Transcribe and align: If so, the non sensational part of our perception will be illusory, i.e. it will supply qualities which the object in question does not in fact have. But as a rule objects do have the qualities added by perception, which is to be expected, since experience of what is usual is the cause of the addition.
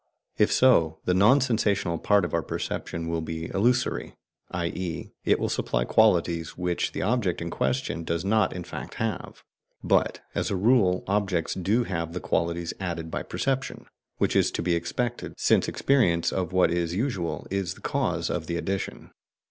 If 0.39 0.51
so, 0.51 0.97
the 1.05 1.13
non 1.13 1.41
sensational 1.41 1.99
part 1.99 2.25
of 2.25 2.33
our 2.33 2.41
perception 2.41 3.07
will 3.07 3.21
be 3.21 3.51
illusory, 3.53 4.15
i.e. 4.49 5.11
it 5.25 5.39
will 5.39 5.47
supply 5.47 5.85
qualities 5.85 6.57
which 6.57 6.93
the 6.93 7.03
object 7.03 7.39
in 7.39 7.51
question 7.51 8.03
does 8.03 8.25
not 8.25 8.51
in 8.51 8.63
fact 8.63 8.95
have. 8.95 9.43
But 9.83 10.19
as 10.33 10.49
a 10.49 10.55
rule 10.55 11.03
objects 11.05 11.53
do 11.53 11.83
have 11.83 12.13
the 12.13 12.19
qualities 12.19 12.73
added 12.79 13.11
by 13.11 13.21
perception, 13.21 13.85
which 14.17 14.35
is 14.35 14.49
to 14.53 14.63
be 14.63 14.73
expected, 14.73 15.35
since 15.37 15.67
experience 15.67 16.31
of 16.33 16.51
what 16.51 16.71
is 16.71 16.95
usual 16.95 17.45
is 17.51 17.75
the 17.75 17.81
cause 17.81 18.31
of 18.31 18.47
the 18.47 18.55
addition. 18.57 19.11